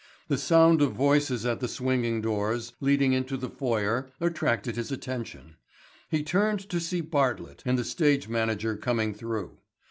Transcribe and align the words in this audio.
The 0.29 0.37
sound 0.39 0.81
of 0.81 0.93
voices 0.93 1.45
at 1.45 1.59
the 1.59 1.67
swinging 1.67 2.21
doors 2.23 2.73
leading 2.79 3.13
into 3.13 3.37
the 3.37 3.51
foyer 3.51 4.09
attracted 4.19 4.75
his 4.75 4.91
attention. 4.91 5.57
He 6.09 6.23
turned 6.23 6.67
to 6.69 6.79
see 6.79 7.01
Bartlett 7.01 7.61
and 7.67 7.77
the 7.77 7.83
stage 7.83 8.27
manager 8.27 8.75
coming 8.75 9.13
through. 9.13 9.59